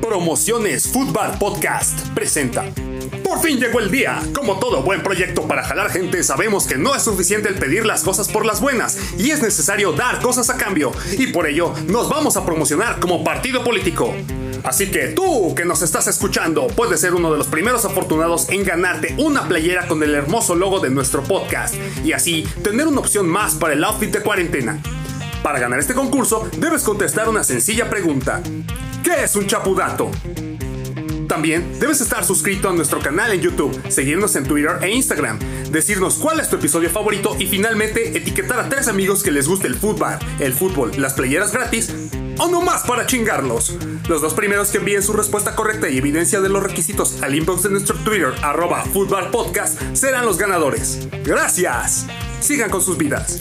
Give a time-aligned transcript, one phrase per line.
[0.00, 2.64] Promociones Football Podcast presenta.
[3.24, 4.20] Por fin llegó el día.
[4.34, 8.02] Como todo buen proyecto para jalar gente, sabemos que no es suficiente el pedir las
[8.02, 10.92] cosas por las buenas y es necesario dar cosas a cambio.
[11.18, 14.14] Y por ello nos vamos a promocionar como partido político.
[14.64, 18.64] Así que tú que nos estás escuchando puedes ser uno de los primeros afortunados en
[18.64, 21.74] ganarte una playera con el hermoso logo de nuestro podcast
[22.04, 24.80] y así tener una opción más para el outfit de cuarentena.
[25.42, 28.40] Para ganar este concurso debes contestar una sencilla pregunta.
[29.02, 30.10] ¿Qué es un chapudato?
[31.28, 35.38] También debes estar suscrito a nuestro canal en YouTube, seguirnos en Twitter e Instagram,
[35.70, 39.66] decirnos cuál es tu episodio favorito y finalmente etiquetar a tres amigos que les guste
[39.66, 41.90] el fútbol, el fútbol, las playeras gratis
[42.38, 43.76] o no más para chingarlos.
[44.08, 47.64] Los dos primeros que envíen su respuesta correcta y evidencia de los requisitos al inbox
[47.64, 48.84] de nuestro Twitter, arroba
[49.32, 51.08] Podcast, serán los ganadores.
[51.24, 52.06] ¡Gracias!
[52.40, 53.40] Sigan con sus vidas.